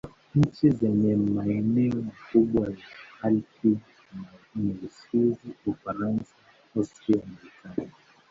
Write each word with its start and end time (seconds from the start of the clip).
Nchi 0.35 0.69
zenye 0.69 1.15
maeneo 1.15 2.01
makubwa 2.01 2.67
ya 2.67 2.75
Alpi 3.21 3.77
ni 4.55 4.71
Uswisi, 4.87 5.53
Ufaransa, 5.65 6.35
Austria 6.77 7.21
na 7.25 7.39
Italia. 7.71 7.93